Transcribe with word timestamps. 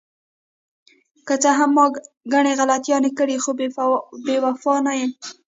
که 1.27 1.33
څه 1.43 1.49
هم 1.59 1.69
ما 1.77 1.85
ګڼې 2.33 2.51
غلطیانې 2.59 3.11
کړې، 3.19 3.37
خو 3.43 3.51
بې 4.25 4.37
وفا 4.43 4.75
نه 4.85 4.93
یم. 4.99 5.11